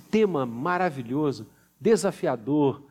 [0.00, 1.46] tema maravilhoso,
[1.80, 2.86] desafiador,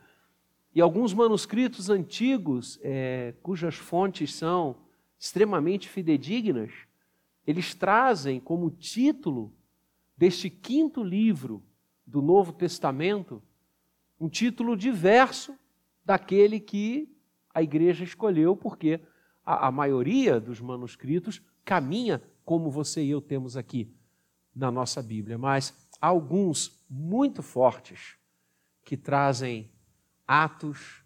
[0.73, 4.75] e alguns manuscritos antigos, é, cujas fontes são
[5.17, 6.71] extremamente fidedignas,
[7.47, 9.53] eles trazem como título
[10.17, 11.63] deste quinto livro
[12.05, 13.41] do Novo Testamento
[14.19, 15.55] um título diverso
[16.03, 17.09] daquele que
[17.53, 18.99] a igreja escolheu, porque
[19.45, 23.89] a, a maioria dos manuscritos caminha como você e eu temos aqui
[24.55, 25.71] na nossa Bíblia, mas
[26.05, 28.15] alguns muito fortes
[28.83, 29.71] que trazem
[30.27, 31.03] atos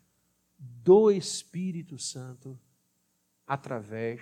[0.57, 2.59] do Espírito Santo
[3.47, 4.21] através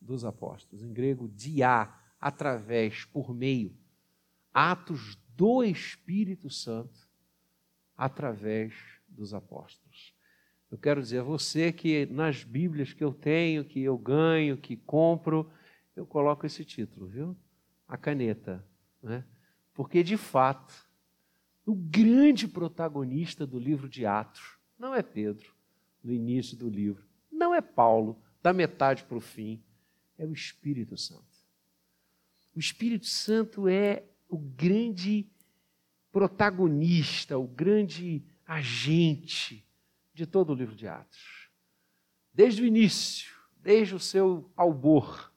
[0.00, 0.82] dos apóstolos.
[0.82, 3.76] Em grego, dia, através, por meio.
[4.52, 7.06] Atos do Espírito Santo
[7.94, 8.74] através
[9.06, 10.14] dos apóstolos.
[10.70, 14.76] Eu quero dizer a você que nas Bíblias que eu tenho, que eu ganho, que
[14.76, 15.50] compro,
[15.94, 17.36] eu coloco esse título, viu?
[17.86, 18.66] A caneta.
[19.02, 19.22] Né?
[19.76, 20.74] Porque, de fato,
[21.66, 25.54] o grande protagonista do livro de Atos não é Pedro,
[26.02, 29.62] no início do livro, não é Paulo, da metade para o fim,
[30.16, 31.24] é o Espírito Santo.
[32.54, 35.28] O Espírito Santo é o grande
[36.10, 39.66] protagonista, o grande agente
[40.14, 41.50] de todo o livro de Atos.
[42.32, 45.30] Desde o início, desde o seu albor.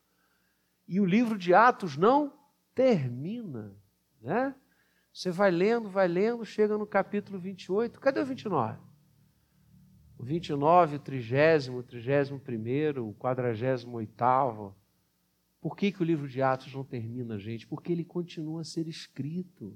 [0.88, 2.33] E o livro de Atos não
[2.73, 3.75] termina,
[4.22, 4.56] né?
[5.12, 8.00] Você vai lendo, vai lendo, chega no capítulo 28.
[8.00, 8.80] Cadê o 29?
[10.17, 14.75] O 29, o 30, o 31, o 48.
[15.62, 17.67] Por que, que o livro de Atos não termina, gente?
[17.67, 19.75] Porque ele continua a ser escrito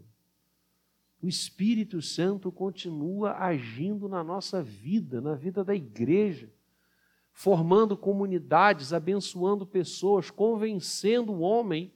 [1.24, 6.52] o Espírito Santo continua agindo na nossa vida, na vida da igreja,
[7.32, 11.94] formando comunidades, abençoando pessoas, convencendo o homem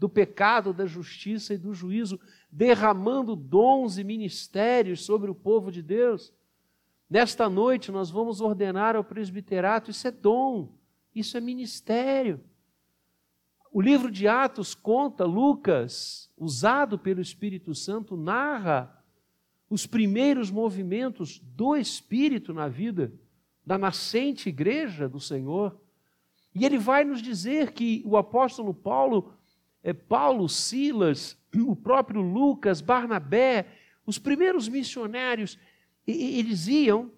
[0.00, 2.18] do pecado, da justiça e do juízo,
[2.50, 6.32] derramando dons e ministérios sobre o povo de Deus.
[7.08, 10.72] Nesta noite nós vamos ordenar ao presbiterato, isso é dom,
[11.14, 12.40] isso é ministério.
[13.70, 19.04] O livro de Atos conta, Lucas, usado pelo Espírito Santo, narra
[19.68, 23.12] os primeiros movimentos do Espírito na vida
[23.66, 25.78] da nascente igreja do Senhor.
[26.54, 29.34] E ele vai nos dizer que o apóstolo Paulo,
[30.08, 33.66] Paulo, Silas, o próprio Lucas, Barnabé,
[34.04, 35.58] os primeiros missionários,
[36.06, 37.10] eles iam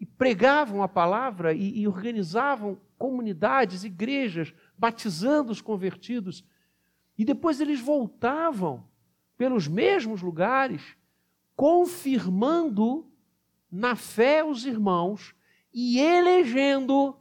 [0.00, 6.44] e pregavam a palavra e, e organizavam comunidades, igrejas, batizando os convertidos.
[7.16, 8.88] E depois eles voltavam
[9.36, 10.96] pelos mesmos lugares,
[11.54, 13.06] confirmando
[13.70, 15.34] na fé os irmãos
[15.72, 17.16] e elegendo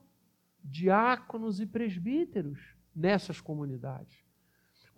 [0.63, 2.59] diáconos e presbíteros
[2.95, 4.26] nessas comunidades.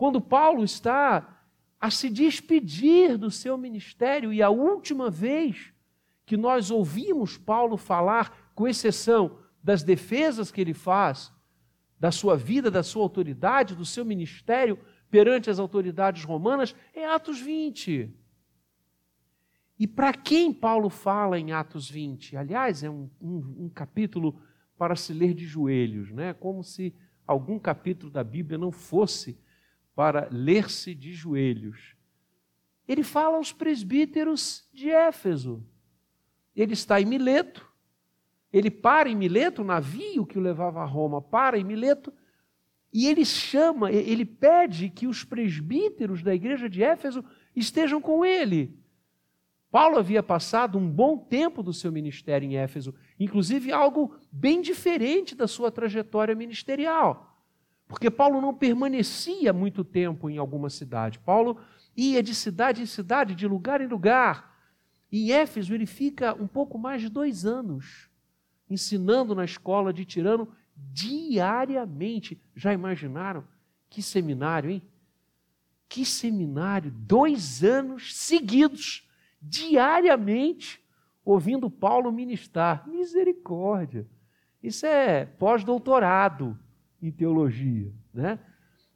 [0.00, 1.44] Quando Paulo está
[1.78, 5.74] a se despedir do seu ministério, e a última vez
[6.24, 11.30] que nós ouvimos Paulo falar, com exceção das defesas que ele faz
[11.98, 14.78] da sua vida, da sua autoridade, do seu ministério
[15.10, 18.10] perante as autoridades romanas, é Atos 20.
[19.78, 22.38] E para quem Paulo fala em Atos 20?
[22.38, 24.40] Aliás, é um, um, um, capítulo
[24.78, 26.32] para se ler de joelhos, né?
[26.32, 26.94] como se
[27.26, 29.38] algum capítulo da Bíblia não fosse
[29.94, 31.94] para ler-se de joelhos.
[32.86, 35.64] Ele fala aos presbíteros de Éfeso.
[36.56, 37.70] Ele está em Mileto,
[38.52, 42.12] ele para em Mileto, o navio que o levava a Roma para em Mileto,
[42.92, 47.24] e ele chama, ele pede que os presbíteros da igreja de Éfeso
[47.54, 48.76] estejam com ele.
[49.70, 55.36] Paulo havia passado um bom tempo do seu ministério em Éfeso, inclusive algo bem diferente
[55.36, 57.29] da sua trajetória ministerial.
[57.90, 61.18] Porque Paulo não permanecia muito tempo em alguma cidade.
[61.18, 61.58] Paulo
[61.96, 64.56] ia de cidade em cidade, de lugar em lugar.
[65.10, 68.08] Em Éfeso ele fica um pouco mais de dois anos
[68.70, 72.40] ensinando na escola de Tirano diariamente.
[72.54, 73.42] Já imaginaram?
[73.88, 74.82] Que seminário, hein?
[75.88, 76.92] Que seminário!
[76.92, 79.10] Dois anos seguidos,
[79.42, 80.80] diariamente,
[81.24, 82.88] ouvindo Paulo ministrar.
[82.88, 84.06] Misericórdia!
[84.62, 86.56] Isso é pós-doutorado
[87.00, 88.38] em teologia, né?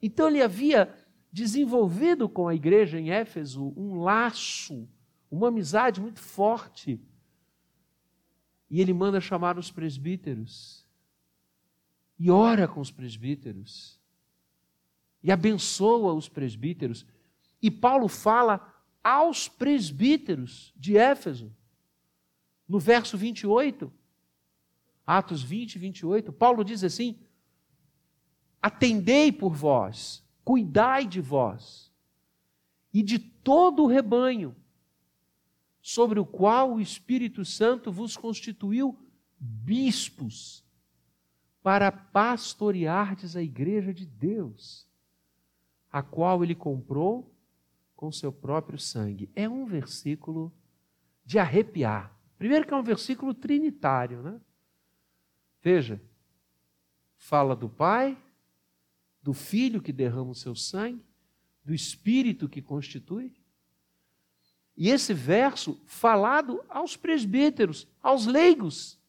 [0.01, 0.93] Então ele havia
[1.31, 4.87] desenvolvido com a igreja em Éfeso um laço,
[5.29, 6.99] uma amizade muito forte
[8.69, 10.85] e ele manda chamar os presbíteros.
[12.17, 13.99] E ora com os presbíteros.
[15.21, 17.05] E abençoa os presbíteros.
[17.61, 18.73] E Paulo fala
[19.03, 21.55] aos presbíteros de Éfeso.
[22.67, 23.91] No verso 28,
[25.05, 27.19] Atos 20, 28, Paulo diz assim:
[28.65, 31.93] Atendei por vós, cuidai de vós
[32.91, 34.55] e de todo o rebanho
[35.79, 38.97] sobre o qual o Espírito Santo vos constituiu
[39.39, 40.65] bispos
[41.61, 44.87] para pastoreardes a igreja de Deus,
[45.91, 47.31] a qual ele comprou
[47.95, 49.29] com seu próprio sangue.
[49.35, 50.51] É um versículo
[51.23, 52.11] de arrepiar.
[52.35, 54.41] Primeiro que é um versículo trinitário, né?
[55.61, 56.01] Veja,
[57.15, 58.17] fala do Pai,
[59.25, 61.03] do Filho que derrama o seu sangue,
[61.63, 63.33] do Espírito que constitui.
[64.77, 68.99] E esse verso falado aos presbíteros, aos leigos.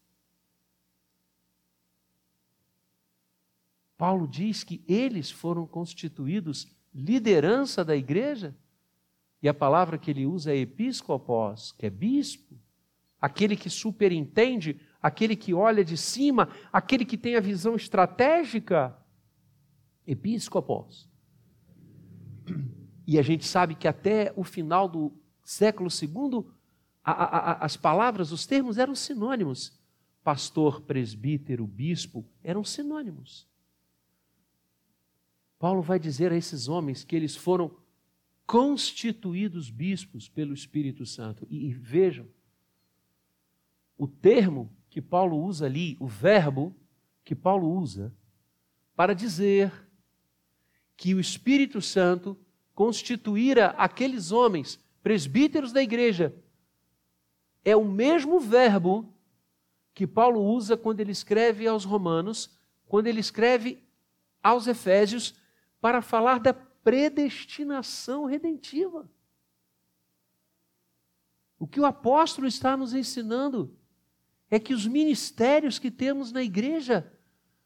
[3.99, 8.57] Paulo diz que eles foram constituídos liderança da igreja,
[9.43, 12.59] e a palavra que ele usa é episcopos, que é bispo,
[13.21, 18.97] aquele que superintende, aquele que olha de cima, aquele que tem a visão estratégica.
[20.07, 21.09] Episcopos.
[23.07, 25.13] E a gente sabe que até o final do
[25.45, 26.45] século II,
[27.05, 29.79] a, a, a, as palavras, os termos eram sinônimos.
[30.25, 33.47] Pastor, presbítero, bispo eram sinônimos.
[35.59, 37.77] Paulo vai dizer a esses homens que eles foram
[38.45, 41.47] constituídos bispos pelo Espírito Santo.
[41.49, 42.27] E, e vejam,
[43.97, 46.75] o termo que Paulo usa ali, o verbo
[47.25, 48.13] que Paulo usa,
[48.95, 49.86] para dizer
[50.97, 52.37] que o Espírito Santo
[52.75, 56.35] constituíra aqueles homens, presbíteros da igreja,
[57.65, 59.13] é o mesmo verbo
[59.95, 62.51] que Paulo usa quando ele escreve aos Romanos,
[62.87, 63.83] quando ele escreve
[64.43, 65.35] aos Efésios,
[65.81, 69.09] para falar da predestinação redentiva.
[71.59, 73.77] O que o apóstolo está nos ensinando
[74.51, 77.11] é que os ministérios que temos na igreja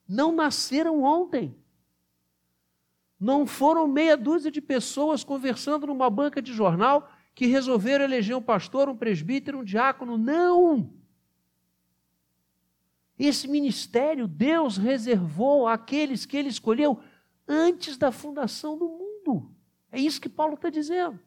[0.09, 1.55] não nasceram ontem.
[3.21, 8.43] Não foram meia dúzia de pessoas conversando numa banca de jornal que resolveram eleger um
[8.43, 10.17] pastor, um presbítero, um diácono.
[10.17, 10.91] Não!
[13.19, 16.99] Esse ministério Deus reservou àqueles que ele escolheu
[17.47, 19.55] antes da fundação do mundo.
[19.93, 21.21] É isso que Paulo está dizendo.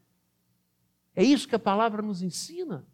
[1.15, 2.87] É isso que a palavra nos ensina.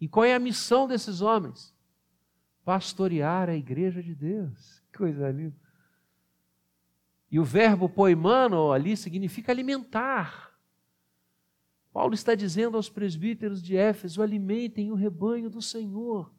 [0.00, 1.74] E qual é a missão desses homens?
[2.64, 4.82] Pastorear a igreja de Deus.
[4.90, 5.63] Que coisa linda.
[7.34, 10.56] E o verbo poimano ali significa alimentar.
[11.92, 16.32] Paulo está dizendo aos presbíteros de Éfeso: alimentem o rebanho do Senhor,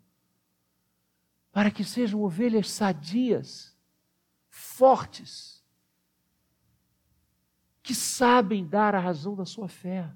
[1.51, 3.77] para que sejam ovelhas sadias,
[4.47, 5.62] fortes,
[7.83, 10.09] que sabem dar a razão da sua fé.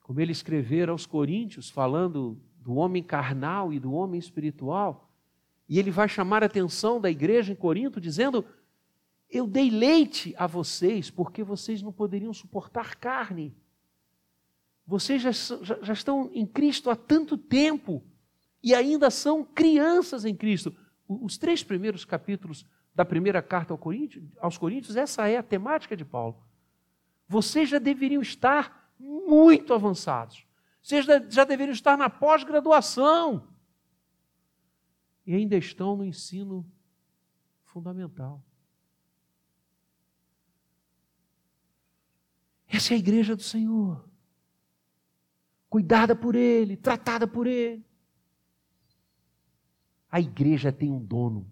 [0.00, 5.11] Como ele escrever aos Coríntios, falando do homem carnal e do homem espiritual,
[5.68, 8.44] e ele vai chamar a atenção da igreja em Corinto, dizendo:
[9.30, 13.56] Eu dei leite a vocês, porque vocês não poderiam suportar carne.
[14.86, 18.02] Vocês já, já, já estão em Cristo há tanto tempo
[18.62, 20.74] e ainda são crianças em Cristo.
[21.08, 23.74] Os três primeiros capítulos da primeira carta
[24.40, 26.36] aos Coríntios, essa é a temática de Paulo.
[27.26, 30.46] Vocês já deveriam estar muito avançados.
[30.82, 33.48] Vocês já deveriam estar na pós-graduação
[35.26, 36.70] e ainda estão no ensino
[37.64, 38.42] fundamental.
[42.66, 44.08] Essa é a igreja do Senhor.
[45.68, 47.84] Cuidada por Ele, tratada por Ele.
[50.10, 51.50] A igreja tem um dono.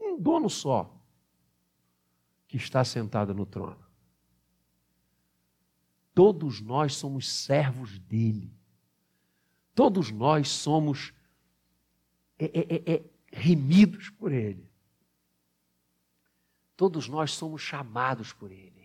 [0.00, 0.94] Um dono só.
[2.48, 3.84] Que está sentado no trono.
[6.14, 8.50] Todos nós somos servos dele.
[9.74, 11.12] Todos nós somos
[12.38, 13.02] é, é, é, é,
[13.32, 14.68] remidos por Ele.
[16.76, 18.76] Todos nós somos chamados por Ele.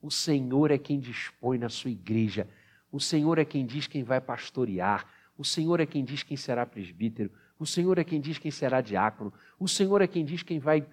[0.00, 2.48] O Senhor é quem dispõe na sua igreja.
[2.90, 5.06] O Senhor é quem diz quem vai pastorear.
[5.36, 7.30] O Senhor é quem diz quem será presbítero.
[7.58, 9.32] O Senhor é quem diz quem será diácono.
[9.58, 10.86] O Senhor é quem diz quem vai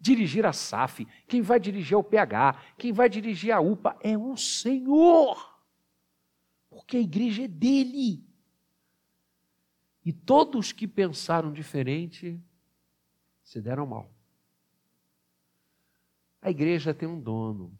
[0.00, 3.96] dirigir a SAF, quem vai dirigir o PH, quem vai dirigir a UPA.
[4.02, 5.58] É o Senhor.
[6.70, 8.27] Porque a igreja é dele.
[10.08, 12.42] E todos que pensaram diferente
[13.42, 14.10] se deram mal.
[16.40, 17.78] A igreja tem um dono.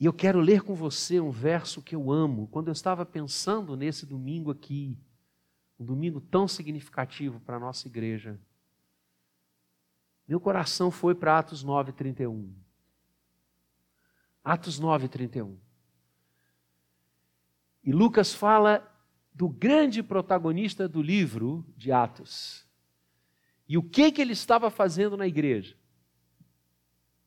[0.00, 2.48] E eu quero ler com você um verso que eu amo.
[2.48, 4.96] Quando eu estava pensando nesse domingo aqui,
[5.78, 8.40] um domingo tão significativo para a nossa igreja,
[10.26, 12.54] meu coração foi para Atos 9, 31.
[14.42, 15.58] Atos 9, 31.
[17.84, 18.95] E Lucas fala
[19.36, 22.66] do grande protagonista do livro de Atos.
[23.68, 25.76] E o que que ele estava fazendo na igreja?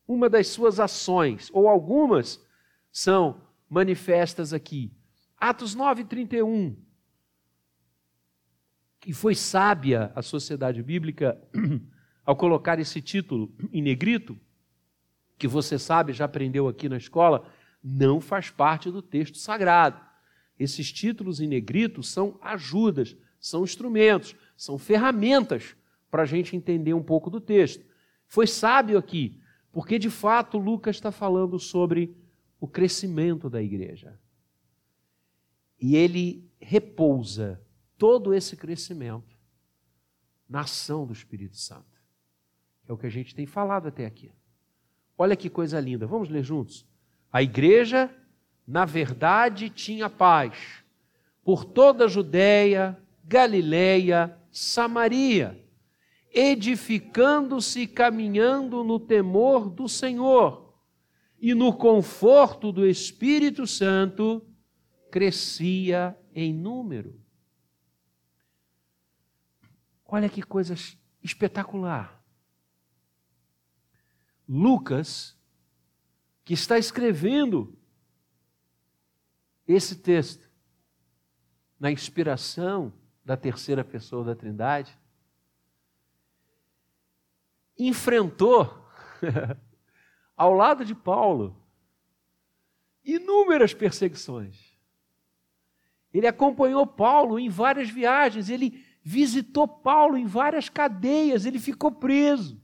[0.09, 2.43] uma das suas ações, ou algumas
[2.91, 4.91] são manifestas aqui.
[5.37, 6.75] Atos 9, 31.
[9.05, 11.39] E foi sábia a sociedade bíblica
[12.25, 14.35] ao colocar esse título em negrito,
[15.37, 17.47] que você sabe, já aprendeu aqui na escola,
[17.83, 20.01] não faz parte do texto sagrado.
[20.59, 25.75] Esses títulos em negrito são ajudas, são instrumentos, são ferramentas
[26.11, 27.85] para a gente entender um pouco do texto.
[28.27, 29.39] Foi sábio aqui,
[29.71, 32.13] porque de fato Lucas está falando sobre
[32.59, 34.19] o crescimento da igreja.
[35.79, 37.61] E ele repousa
[37.97, 39.37] todo esse crescimento
[40.47, 41.85] na ação do Espírito Santo.
[42.85, 44.31] É o que a gente tem falado até aqui.
[45.17, 46.05] Olha que coisa linda.
[46.05, 46.85] Vamos ler juntos?
[47.31, 48.13] A igreja,
[48.69, 50.83] na verdade, tinha paz
[51.43, 55.67] por toda a Judéia, Galiléia, Samaria,
[56.31, 60.71] edificando-se e caminhando no temor do Senhor
[61.41, 64.45] e no conforto do Espírito Santo,
[65.09, 67.19] crescia em número.
[70.05, 70.75] Olha que coisa
[71.23, 72.23] espetacular.
[74.47, 75.35] Lucas,
[76.45, 77.78] que está escrevendo
[79.69, 80.49] esse texto,
[81.79, 82.91] na inspiração
[83.23, 84.97] da terceira pessoa da Trindade,
[87.77, 88.83] enfrentou,
[90.35, 91.55] ao lado de Paulo,
[93.05, 94.75] inúmeras perseguições.
[96.11, 102.59] Ele acompanhou Paulo em várias viagens, ele visitou Paulo em várias cadeias, ele ficou preso.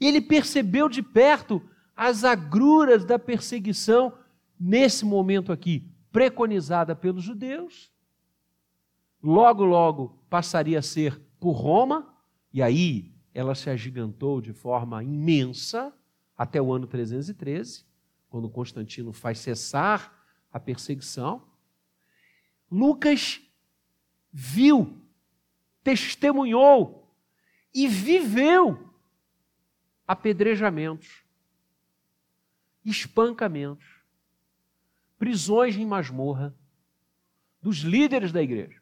[0.00, 1.62] Ele percebeu de perto
[1.94, 4.18] as agruras da perseguição
[4.60, 7.90] nesse momento aqui, preconizada pelos judeus,
[9.22, 12.14] logo, logo passaria a ser por Roma,
[12.52, 15.96] e aí ela se agigantou de forma imensa
[16.36, 17.86] até o ano 313,
[18.28, 20.14] quando Constantino faz cessar
[20.52, 21.42] a perseguição.
[22.70, 23.40] Lucas
[24.30, 25.00] viu,
[25.82, 27.16] testemunhou
[27.74, 28.92] e viveu
[30.06, 31.24] apedrejamentos,
[32.84, 33.99] espancamentos,
[35.20, 36.56] prisões em masmorra
[37.60, 38.80] dos líderes da igreja.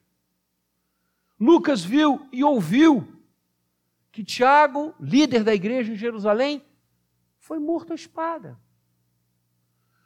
[1.38, 3.21] Lucas viu e ouviu
[4.12, 6.64] que Tiago, líder da igreja em Jerusalém,
[7.40, 8.57] foi morto à espada.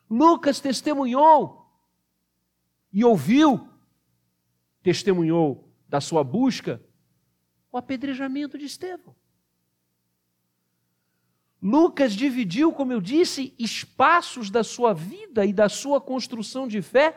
[0.08, 1.70] Lucas testemunhou
[2.90, 3.68] e ouviu,
[4.82, 6.82] testemunhou da sua busca,
[7.70, 9.14] o apedrejamento de Estevão.
[11.62, 17.16] Lucas dividiu, como eu disse, espaços da sua vida e da sua construção de fé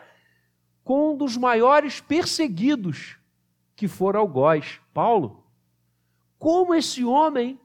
[0.84, 3.18] com um dos maiores perseguidos,
[3.76, 5.44] que fora algoz, Paulo.
[6.38, 7.60] Como esse homem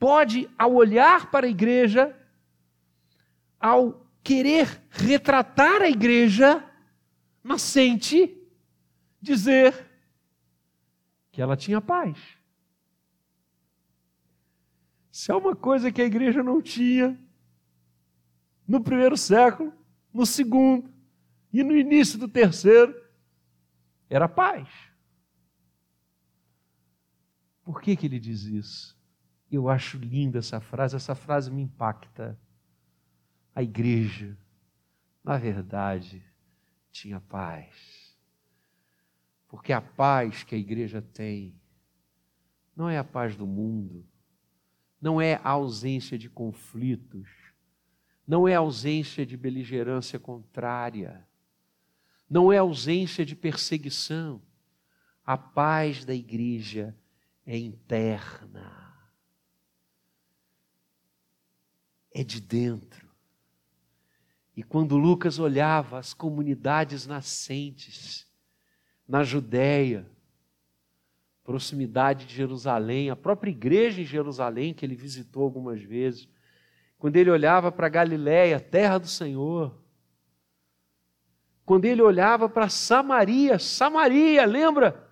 [0.00, 2.16] pode, ao olhar para a igreja,
[3.60, 6.64] ao querer retratar a igreja
[7.44, 8.36] nascente,
[9.22, 9.86] dizer
[11.30, 12.39] que ela tinha paz.
[15.20, 17.14] Se há uma coisa que a igreja não tinha
[18.66, 19.70] no primeiro século,
[20.14, 20.90] no segundo
[21.52, 22.98] e no início do terceiro,
[24.08, 24.66] era paz.
[27.62, 28.98] Por que, que ele diz isso?
[29.52, 32.40] Eu acho linda essa frase, essa frase me impacta.
[33.54, 34.38] A igreja,
[35.22, 36.24] na verdade,
[36.90, 38.16] tinha paz.
[39.48, 41.60] Porque a paz que a igreja tem
[42.74, 44.08] não é a paz do mundo,
[45.00, 47.28] não é a ausência de conflitos,
[48.26, 51.26] não é a ausência de beligerância contrária,
[52.28, 54.40] não é a ausência de perseguição.
[55.24, 56.96] A paz da igreja
[57.46, 58.94] é interna,
[62.12, 63.08] é de dentro.
[64.56, 68.26] E quando Lucas olhava as comunidades nascentes
[69.06, 70.09] na Judéia,
[71.50, 76.28] proximidade de Jerusalém, a própria igreja em Jerusalém, que ele visitou algumas vezes,
[76.96, 79.76] quando ele olhava para Galiléia, terra do Senhor,
[81.66, 85.10] quando ele olhava para Samaria, Samaria, lembra?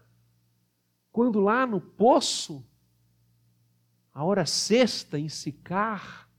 [1.11, 2.65] Quando lá no poço,
[4.15, 6.31] a hora sexta em Sicar,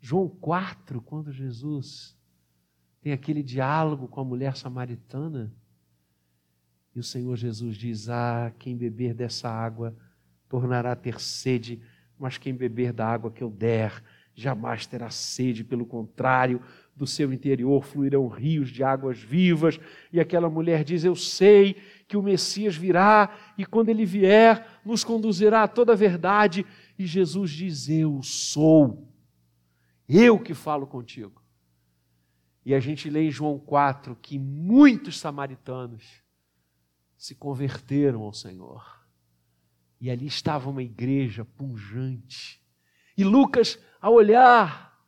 [0.00, 2.16] João 4, quando Jesus
[3.02, 5.54] tem aquele diálogo com a mulher samaritana,
[6.94, 9.96] e o Senhor Jesus diz: Ah, quem beber dessa água
[10.48, 11.80] tornará a ter sede,
[12.18, 14.02] mas quem beber da água que eu der
[14.34, 16.60] jamais terá sede, pelo contrário,
[16.94, 19.80] do seu interior fluirão rios de águas vivas.
[20.12, 25.02] E aquela mulher diz: Eu sei que o Messias virá e quando ele vier, nos
[25.02, 26.66] conduzirá a toda a verdade.
[26.98, 29.08] E Jesus diz: Eu sou,
[30.06, 31.42] eu que falo contigo.
[32.64, 36.21] E a gente lê em João 4 que muitos samaritanos
[37.22, 38.84] se converteram ao Senhor.
[40.00, 42.60] E ali estava uma igreja punjante.
[43.16, 44.98] E Lucas, ao olhar,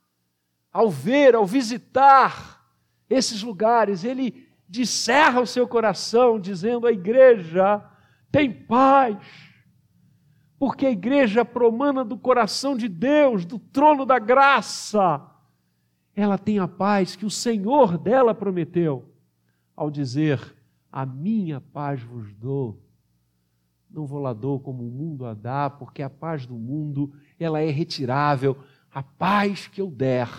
[0.71, 2.65] ao ver, ao visitar
[3.09, 7.83] esses lugares, ele descerra o seu coração, dizendo: a igreja
[8.31, 9.17] tem paz,
[10.57, 15.21] porque a igreja promana do coração de Deus, do trono da graça,
[16.15, 19.13] ela tem a paz que o Senhor dela prometeu,
[19.75, 20.55] ao dizer:
[20.95, 22.81] A minha paz vos dou.
[23.91, 27.59] Não vou lá dou como o mundo a dá, porque a paz do mundo, ela
[27.59, 28.57] é retirável.
[28.89, 30.29] A paz que eu der,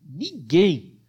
[0.00, 1.00] ninguém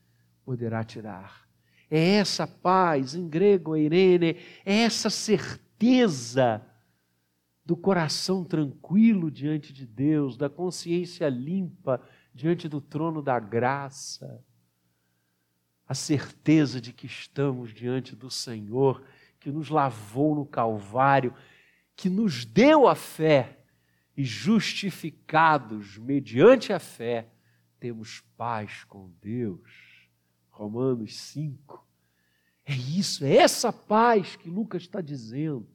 [0.43, 1.47] poderá tirar.
[1.87, 6.65] É essa paz, em grego, Irene, é essa certeza
[7.63, 12.01] do coração tranquilo diante de Deus, da consciência limpa
[12.33, 14.43] diante do trono da graça,
[15.87, 19.03] a certeza de que estamos diante do Senhor,
[19.39, 21.33] que nos lavou no Calvário,
[21.95, 23.59] que nos deu a fé
[24.17, 27.29] e justificados mediante a fé,
[27.79, 29.85] temos paz com Deus.
[30.49, 31.85] Romanos 5.
[32.65, 35.67] É isso, é essa paz que Lucas está dizendo.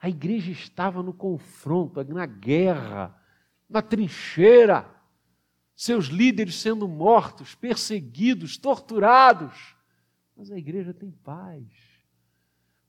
[0.00, 3.16] A igreja estava no confronto, na guerra,
[3.68, 4.88] na trincheira,
[5.74, 9.76] seus líderes sendo mortos, perseguidos, torturados.
[10.36, 11.64] Mas a igreja tem paz,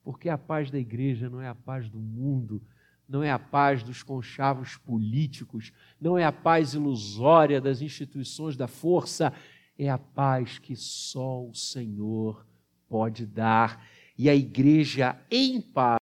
[0.03, 2.61] porque a paz da igreja não é a paz do mundo,
[3.07, 8.67] não é a paz dos conchavos políticos, não é a paz ilusória das instituições da
[8.67, 9.33] força,
[9.77, 12.45] é a paz que só o Senhor
[12.87, 13.85] pode dar.
[14.17, 16.02] E a igreja em paz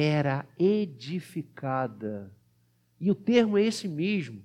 [0.00, 2.32] era edificada.
[2.98, 4.42] E o termo é esse mesmo.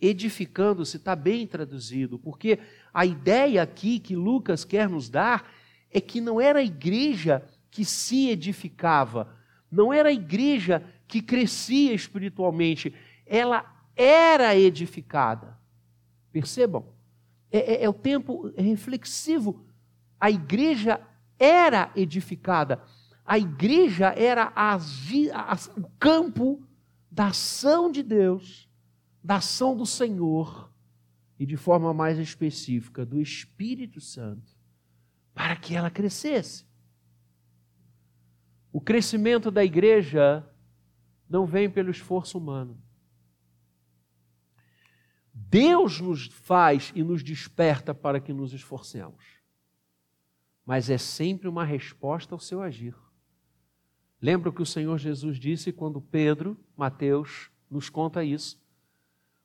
[0.00, 2.58] Edificando-se está bem traduzido, porque
[2.92, 5.50] a ideia aqui que Lucas quer nos dar
[5.90, 9.34] é que não era a igreja que se edificava,
[9.70, 15.58] não era a igreja que crescia espiritualmente, ela era edificada.
[16.32, 16.86] Percebam?
[17.50, 19.64] É, é, é o tempo reflexivo.
[20.20, 21.00] A igreja
[21.38, 22.82] era edificada.
[23.26, 26.62] A igreja era a, a, o campo
[27.10, 28.70] da ação de Deus,
[29.22, 30.72] da ação do Senhor
[31.36, 34.56] e, de forma mais específica, do Espírito Santo,
[35.34, 36.64] para que ela crescesse.
[38.72, 40.48] O crescimento da igreja
[41.28, 42.80] não vem pelo esforço humano.
[45.32, 49.24] Deus nos faz e nos desperta para que nos esforcemos.
[50.64, 52.94] Mas é sempre uma resposta ao seu agir.
[54.26, 58.60] Lembra o que o Senhor Jesus disse quando Pedro, Mateus, nos conta isso?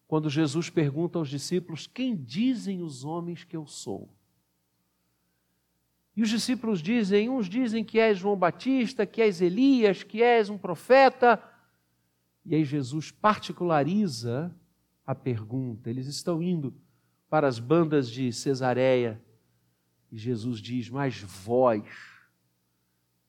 [0.08, 4.10] Quando Jesus pergunta aos discípulos: Quem dizem os homens que eu sou?
[6.18, 10.50] E os discípulos dizem: uns dizem que és João Batista, que és Elias, que és
[10.50, 11.40] um profeta.
[12.44, 14.52] E aí Jesus particulariza
[15.06, 15.92] a pergunta.
[15.92, 16.74] Eles estão indo
[17.30, 19.24] para as bandas de Cesareia
[20.12, 21.86] e Jesus diz: Mas vós,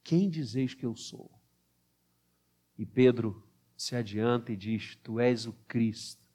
[0.03, 1.42] quem dizeis que eu sou?
[2.79, 3.43] E Pedro
[3.77, 6.29] se adianta e diz: Tu és o Cristo,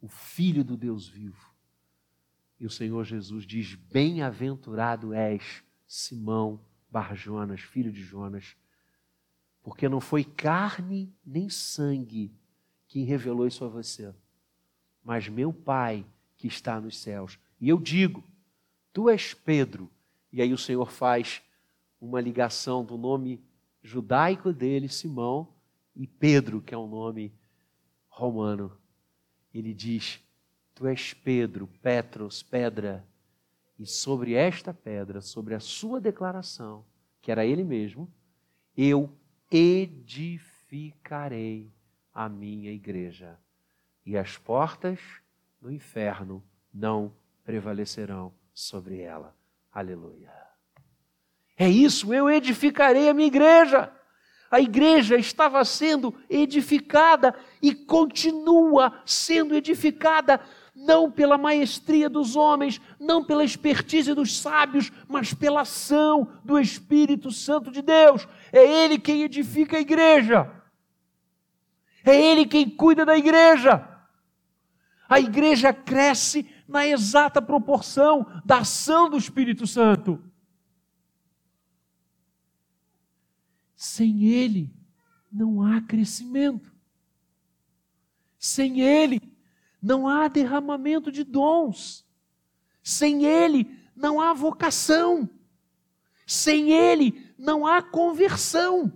[0.00, 1.54] o Filho do Deus vivo.
[2.58, 8.56] E o Senhor Jesus diz: Bem-aventurado és, Simão Barjonas, filho de Jonas,
[9.62, 12.32] porque não foi carne nem sangue
[12.86, 14.14] quem revelou isso a você
[15.08, 16.04] mas meu Pai
[16.36, 17.38] que está nos céus.
[17.58, 18.22] E eu digo:
[18.92, 19.90] Tu és Pedro.
[20.30, 21.40] E aí o Senhor faz
[21.98, 23.42] uma ligação do nome
[23.82, 25.54] judaico dele, Simão,
[25.94, 27.34] e Pedro, que é um nome
[28.08, 28.76] romano.
[29.52, 30.20] Ele diz:
[30.74, 33.06] Tu és Pedro, Petros, pedra.
[33.78, 36.84] E sobre esta pedra, sobre a sua declaração,
[37.20, 38.12] que era ele mesmo,
[38.76, 39.12] eu
[39.50, 40.52] edificarei
[42.12, 43.38] a minha igreja
[44.04, 44.98] e as portas
[45.60, 47.12] do inferno não
[47.44, 49.36] prevalecerão sobre ela.
[49.72, 50.47] Aleluia.
[51.58, 53.90] É isso, eu edificarei a minha igreja.
[54.50, 60.40] A igreja estava sendo edificada e continua sendo edificada,
[60.74, 67.30] não pela maestria dos homens, não pela expertise dos sábios, mas pela ação do Espírito
[67.32, 68.26] Santo de Deus.
[68.52, 70.50] É Ele quem edifica a igreja,
[72.04, 73.86] é Ele quem cuida da igreja.
[75.08, 80.22] A igreja cresce na exata proporção da ação do Espírito Santo.
[83.78, 84.74] Sem Ele
[85.30, 86.74] não há crescimento.
[88.36, 89.22] Sem Ele
[89.80, 92.04] não há derramamento de dons.
[92.82, 95.30] Sem Ele não há vocação.
[96.26, 98.92] Sem Ele não há conversão.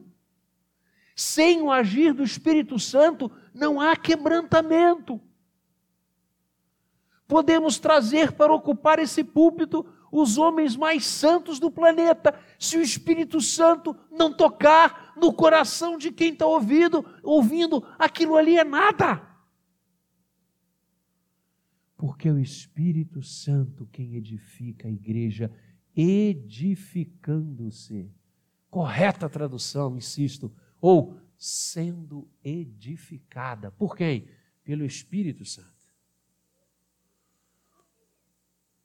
[1.14, 5.21] Sem o agir do Espírito Santo não há quebrantamento.
[7.29, 13.40] Podemos trazer para ocupar esse púlpito os homens mais santos do planeta, se o Espírito
[13.40, 19.27] Santo não tocar no coração de quem está ouvindo, ouvindo, aquilo ali é nada.
[21.96, 25.51] Porque é o Espírito Santo quem edifica a igreja,
[25.96, 28.12] edificando-se.
[28.68, 33.70] Correta tradução, insisto, ou sendo edificada.
[33.70, 34.29] Por quem?
[34.62, 35.72] Pelo Espírito Santo.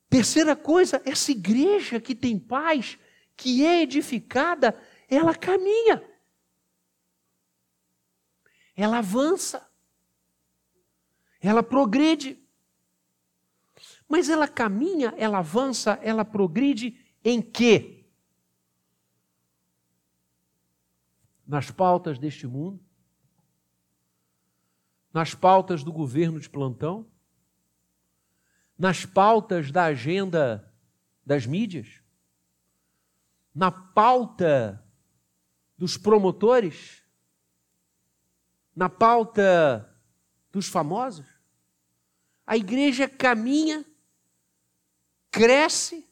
[0.09, 2.97] Terceira coisa, essa igreja que tem paz,
[3.35, 6.03] que é edificada, ela caminha.
[8.75, 9.69] Ela avança.
[11.41, 12.39] Ela progride.
[14.07, 18.05] Mas ela caminha, ela avança, ela progride em quê?
[21.45, 22.79] Nas pautas deste mundo?
[25.13, 27.05] Nas pautas do governo de plantão?
[28.77, 30.71] Nas pautas da agenda
[31.25, 32.01] das mídias,
[33.53, 34.83] na pauta
[35.77, 37.03] dos promotores,
[38.75, 39.91] na pauta
[40.51, 41.25] dos famosos.
[42.45, 43.83] A igreja caminha,
[45.31, 46.07] cresce,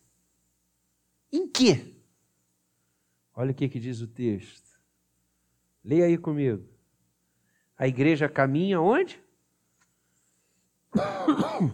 [1.32, 1.96] em quê?
[3.34, 4.80] Olha o que, que diz o texto.
[5.84, 6.68] Leia aí comigo.
[7.78, 9.22] A igreja caminha onde?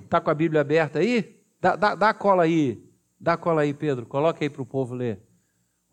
[0.03, 1.41] Está com a Bíblia aberta aí?
[1.60, 2.84] Dá, dá, dá a cola aí.
[3.19, 4.05] Dá a cola aí, Pedro.
[4.05, 5.21] Coloca aí para o povo ler.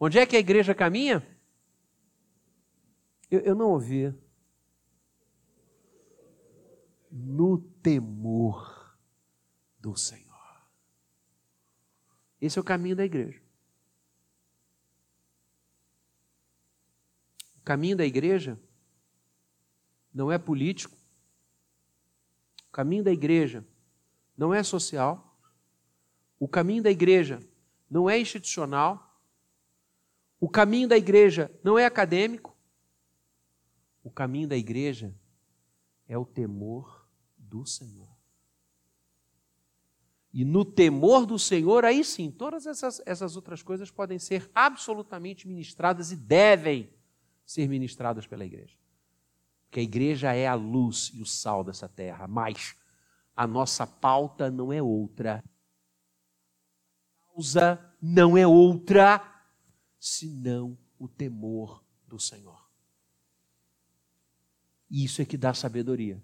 [0.01, 1.27] Onde é que a igreja caminha?
[3.31, 4.15] Eu, eu não ouvi.
[7.11, 8.97] No temor
[9.79, 10.29] do Senhor.
[12.41, 13.41] Esse é o caminho da igreja.
[17.57, 18.59] O caminho da igreja
[20.15, 20.98] não é político,
[22.69, 23.67] o caminho da igreja
[24.37, 25.37] não é social.
[26.39, 27.41] O caminho da igreja
[27.91, 29.19] não é institucional.
[30.39, 32.57] O caminho da igreja não é acadêmico.
[34.05, 35.15] O caminho da igreja
[36.07, 38.09] é o temor do Senhor.
[40.33, 45.49] E no temor do Senhor, aí sim, todas essas, essas outras coisas podem ser absolutamente
[45.49, 46.93] ministradas e devem
[47.45, 48.77] ser ministradas pela igreja
[49.71, 52.75] que a igreja é a luz e o sal dessa terra, mas
[53.37, 55.45] a nossa pauta não é outra.
[57.21, 59.23] A causa não é outra
[60.01, 62.69] senão o temor do Senhor.
[64.91, 66.23] Isso é que dá sabedoria.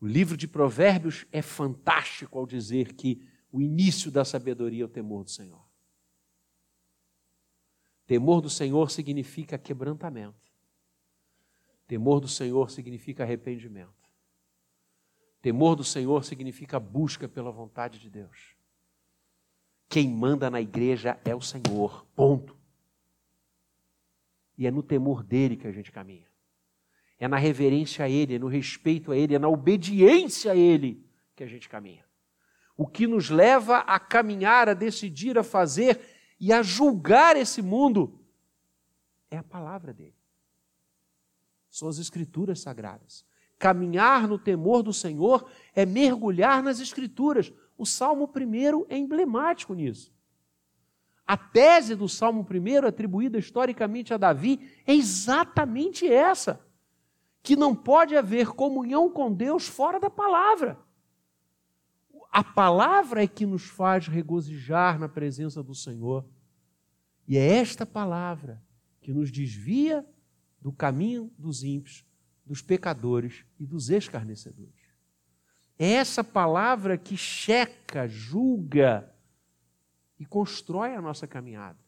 [0.00, 4.88] O livro de Provérbios é fantástico ao dizer que o início da sabedoria é o
[4.88, 5.64] temor do Senhor.
[8.06, 10.51] Temor do Senhor significa quebrantamento.
[11.92, 13.92] Temor do Senhor significa arrependimento.
[15.42, 18.56] Temor do Senhor significa busca pela vontade de Deus.
[19.90, 22.56] Quem manda na igreja é o Senhor, ponto.
[24.56, 26.26] E é no temor dele que a gente caminha.
[27.18, 31.06] É na reverência a ele, é no respeito a ele, é na obediência a ele
[31.36, 32.06] que a gente caminha.
[32.74, 36.00] O que nos leva a caminhar, a decidir, a fazer
[36.40, 38.18] e a julgar esse mundo
[39.30, 40.21] é a palavra dele
[41.72, 43.24] são as Escrituras sagradas.
[43.58, 47.50] Caminhar no temor do Senhor é mergulhar nas Escrituras.
[47.78, 50.12] O Salmo 1 é emblemático nisso.
[51.26, 56.60] A tese do Salmo 1, atribuída historicamente a Davi, é exatamente essa:
[57.42, 60.78] que não pode haver comunhão com Deus fora da palavra.
[62.30, 66.26] A palavra é que nos faz regozijar na presença do Senhor.
[67.26, 68.62] E é esta palavra
[69.00, 70.04] que nos desvia
[70.62, 72.06] do caminho dos ímpios,
[72.46, 74.82] dos pecadores e dos escarnecedores.
[75.78, 79.12] É essa palavra que checa, julga
[80.18, 81.78] e constrói a nossa caminhada.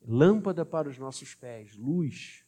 [0.00, 2.44] Lâmpada para os nossos pés, luz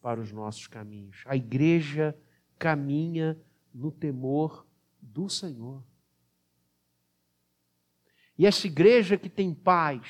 [0.00, 1.24] para os nossos caminhos.
[1.26, 2.16] A igreja
[2.58, 3.36] caminha
[3.74, 4.64] no temor
[5.00, 5.82] do Senhor.
[8.38, 10.06] E essa igreja que tem paz,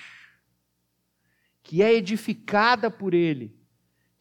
[1.62, 3.61] que é edificada por Ele,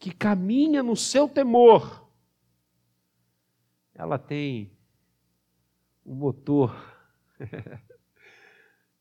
[0.01, 2.09] que caminha no seu temor,
[3.93, 4.71] ela tem
[6.03, 6.75] um motor.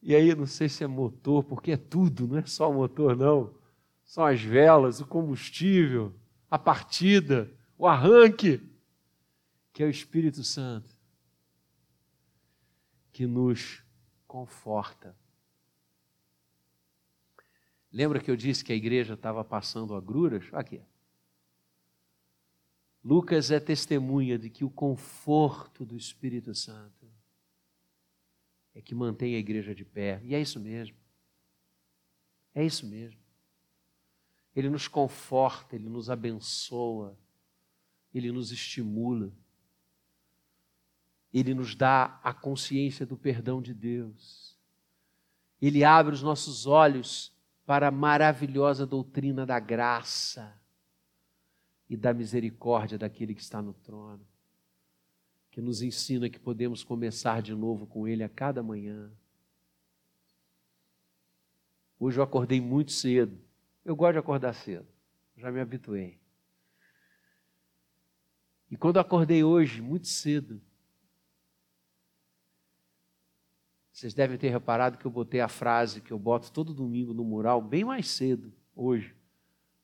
[0.02, 3.16] e aí, não sei se é motor, porque é tudo, não é só o motor,
[3.16, 3.54] não.
[4.04, 6.14] são as velas, o combustível,
[6.50, 8.60] a partida, o arranque,
[9.72, 10.94] que é o Espírito Santo,
[13.10, 13.82] que nos
[14.28, 15.16] conforta.
[17.92, 20.44] Lembra que eu disse que a igreja estava passando agruras?
[20.52, 20.80] Aqui.
[23.02, 27.10] Lucas é testemunha de que o conforto do Espírito Santo
[28.74, 30.20] é que mantém a igreja de pé.
[30.22, 30.96] E é isso mesmo.
[32.54, 33.18] É isso mesmo.
[34.54, 37.16] Ele nos conforta, ele nos abençoa,
[38.12, 39.32] ele nos estimula,
[41.32, 44.58] ele nos dá a consciência do perdão de Deus,
[45.62, 47.32] ele abre os nossos olhos
[47.70, 50.60] para a maravilhosa doutrina da graça
[51.88, 54.26] e da misericórdia daquele que está no trono,
[55.52, 59.08] que nos ensina que podemos começar de novo com Ele a cada manhã.
[61.96, 63.38] Hoje eu acordei muito cedo.
[63.84, 64.88] Eu gosto de acordar cedo,
[65.36, 66.18] já me habituei.
[68.68, 70.60] E quando acordei hoje, muito cedo,
[74.00, 77.22] vocês devem ter reparado que eu botei a frase que eu boto todo domingo no
[77.22, 79.14] mural bem mais cedo, hoje,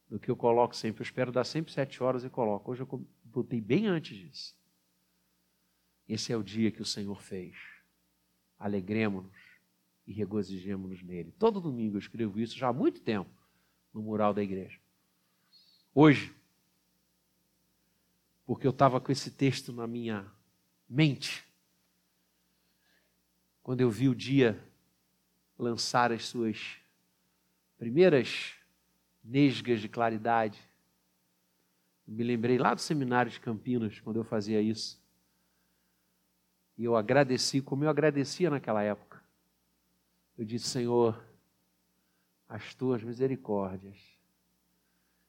[0.08, 1.02] do que eu coloco sempre.
[1.02, 2.70] Eu espero dar sempre sete horas e coloco.
[2.70, 4.56] Hoje eu botei bem antes disso.
[6.08, 7.56] Esse é o dia que o Senhor fez.
[8.58, 9.36] Alegremos-nos
[10.06, 11.30] e regozijemos-nos nele.
[11.32, 13.28] Todo domingo eu escrevo isso já há muito tempo
[13.92, 14.80] no mural da igreja.
[15.94, 16.34] Hoje,
[18.46, 20.26] porque eu estava com esse texto na minha
[20.88, 21.45] mente,
[23.66, 24.64] quando eu vi o dia
[25.58, 26.76] lançar as suas
[27.76, 28.54] primeiras
[29.24, 30.56] nesgas de claridade,
[32.06, 35.02] me lembrei lá do seminário de Campinas, quando eu fazia isso.
[36.78, 39.20] E eu agradeci como eu agradecia naquela época.
[40.38, 41.20] Eu disse, Senhor,
[42.48, 43.98] as tuas misericórdias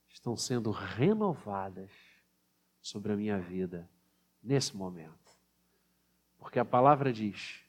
[0.10, 1.89] estão sendo renovadas
[2.84, 3.89] sobre a minha vida
[4.43, 5.36] nesse momento.
[6.38, 7.65] Porque a palavra diz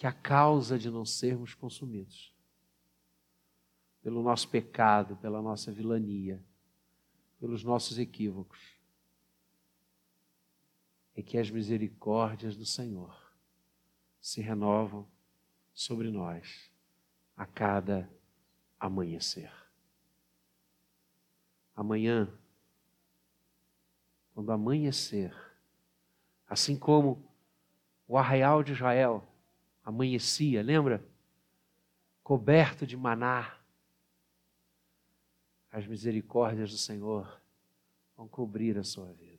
[0.00, 2.34] que a causa de não sermos consumidos
[4.00, 6.42] pelo nosso pecado, pela nossa vilania,
[7.38, 8.58] pelos nossos equívocos,
[11.14, 13.14] é que as misericórdias do Senhor
[14.22, 15.06] se renovam
[15.74, 16.72] sobre nós
[17.36, 18.10] a cada
[18.78, 19.52] amanhecer.
[21.76, 22.26] Amanhã,
[24.32, 25.36] quando amanhecer,
[26.48, 27.22] assim como
[28.08, 29.29] o arraial de Israel
[29.84, 31.04] amanhecia, lembra?
[32.22, 33.58] Coberto de maná,
[35.70, 37.40] as misericórdias do Senhor
[38.16, 39.38] vão cobrir a sua vida.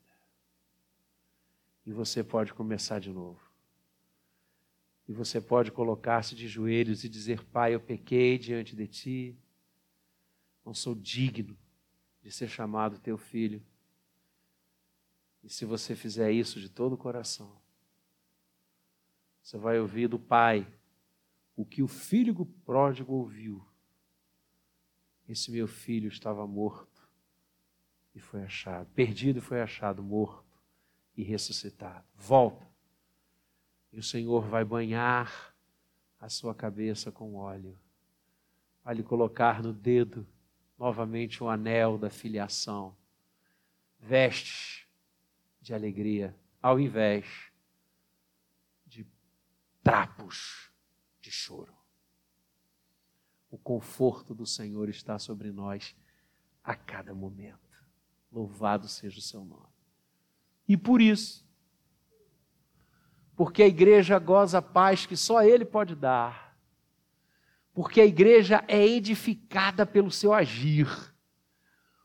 [1.86, 3.40] E você pode começar de novo.
[5.08, 9.38] E você pode colocar-se de joelhos e dizer: Pai, eu pequei diante de ti,
[10.64, 11.58] não sou digno
[12.22, 13.62] de ser chamado teu filho.
[15.44, 17.61] E se você fizer isso de todo o coração,
[19.42, 20.68] você vai ouvir do Pai
[21.56, 23.66] o que o filho pródigo ouviu.
[25.28, 27.10] Esse meu filho estava morto
[28.14, 30.46] e foi achado, perdido e foi achado, morto
[31.16, 32.06] e ressuscitado.
[32.16, 32.72] Volta
[33.92, 35.54] e o Senhor vai banhar
[36.20, 37.78] a sua cabeça com óleo.
[38.84, 40.26] Vai lhe colocar no dedo
[40.78, 42.96] novamente o anel da filiação.
[44.00, 44.88] Vestes
[45.62, 47.51] de alegria, ao invés
[49.84, 50.72] trapos
[51.22, 51.74] de choro.
[53.50, 55.96] O conforto do Senhor está sobre nós
[56.64, 57.60] a cada momento.
[58.32, 59.68] Louvado seja o seu nome.
[60.68, 61.46] E por isso,
[63.36, 66.58] porque a igreja goza a paz que só Ele pode dar,
[67.74, 70.88] porque a igreja é edificada pelo seu agir,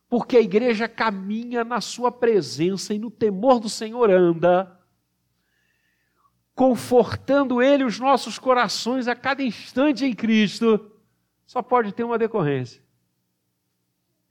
[0.09, 4.76] porque a igreja caminha na Sua presença e no temor do Senhor anda,
[6.57, 10.90] confortando Ele os nossos corações a cada instante em Cristo,
[11.47, 12.83] só pode ter uma decorrência: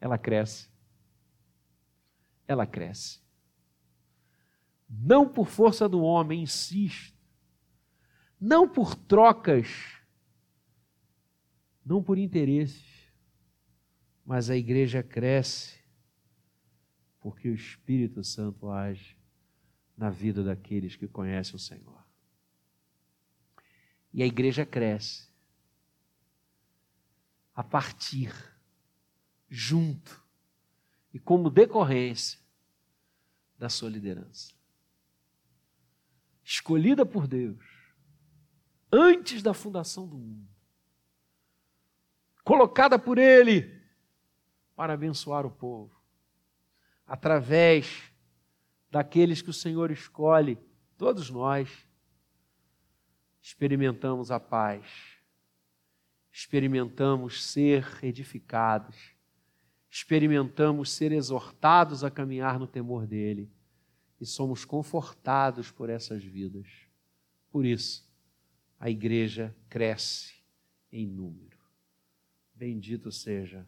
[0.02, 0.70] ela cresce.
[2.46, 3.26] Ela cresce
[4.90, 7.18] não por força do homem, insisto,
[8.40, 9.68] não por trocas,
[11.86, 13.12] não por interesses,
[14.26, 15.80] mas a igreja cresce
[17.20, 19.18] porque o Espírito Santo age
[19.98, 22.05] na vida daqueles que conhecem o Senhor.
[24.16, 25.28] E a igreja cresce.
[27.54, 28.34] A partir,
[29.50, 30.24] junto
[31.14, 32.40] e como decorrência
[33.58, 34.54] da sua liderança.
[36.46, 37.62] Escolhida por Deus,
[38.90, 40.48] antes da fundação do mundo,
[42.42, 43.84] colocada por Ele
[44.78, 45.94] para abençoar o povo,
[47.06, 48.14] através
[48.90, 50.58] daqueles que o Senhor escolhe,
[50.98, 51.85] todos nós
[53.46, 54.88] experimentamos a paz,
[56.32, 59.16] experimentamos ser edificados,
[59.88, 63.48] experimentamos ser exortados a caminhar no temor dEle
[64.20, 66.66] e somos confortados por essas vidas.
[67.52, 68.12] Por isso,
[68.80, 70.34] a igreja cresce
[70.92, 71.60] em número.
[72.52, 73.64] Bendito seja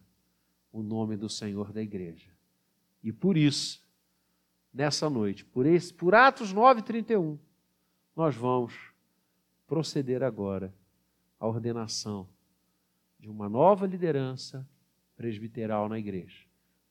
[0.71, 2.31] o nome do Senhor da igreja.
[3.03, 3.87] E por isso,
[4.73, 7.37] nessa noite, por, esse, por Atos 9,31,
[8.15, 8.86] nós vamos
[9.67, 10.73] proceder agora
[11.39, 12.27] à ordenação
[13.19, 14.67] de uma nova liderança
[15.15, 16.46] presbiteral na igreja.